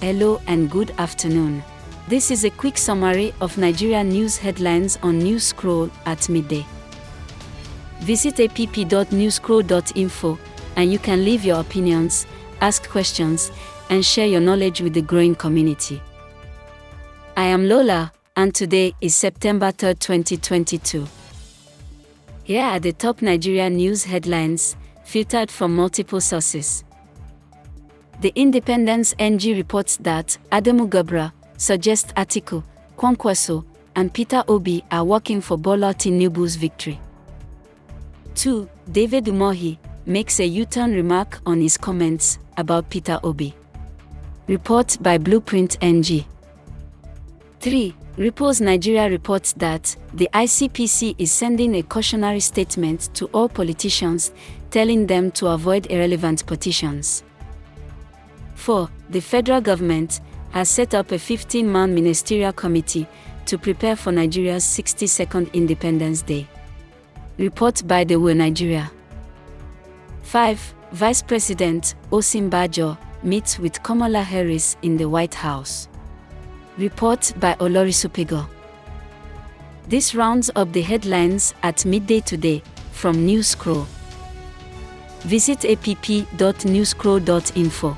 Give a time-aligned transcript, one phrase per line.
[0.00, 1.60] hello and good afternoon.
[2.06, 6.64] This is a quick summary of Nigeria news headlines on News Scroll at midday.
[8.00, 10.38] Visit app.newscroll.info
[10.76, 12.28] and you can leave your opinions,
[12.60, 13.50] ask questions,
[13.90, 16.00] and share your knowledge with the growing community.
[17.36, 21.08] I am Lola, and today is September 3, 2022.
[22.44, 26.84] Here are the top Nigeria news headlines, filtered from multiple sources.
[28.20, 32.64] The Independence NG reports that Adamu Garba suggests Atiku,
[32.96, 36.98] Kwankwaso, and Peter Obi are working for Bola Tinubu's victory.
[38.34, 38.68] 2.
[38.90, 43.54] David Umahi makes a U-turn remark on his comments about Peter Obi.
[44.48, 46.24] Report by Blueprint NG.
[47.60, 47.94] 3.
[48.16, 54.32] Ripples Nigeria reports that the ICPC is sending a cautionary statement to all politicians,
[54.72, 57.22] telling them to avoid irrelevant petitions.
[58.58, 58.88] 4.
[59.10, 63.06] The federal government has set up a 15 man ministerial committee
[63.46, 66.46] to prepare for Nigeria's 62nd Independence Day.
[67.38, 68.90] Report by the Way Nigeria.
[70.22, 70.74] 5.
[70.92, 75.88] Vice President Osinbajo meets with Kamala Harris in the White House.
[76.76, 78.46] Report by Olori Supagal.
[79.86, 83.86] This rounds up the headlines at midday today from News Scroll.
[85.20, 87.96] Visit app.newscroll.info.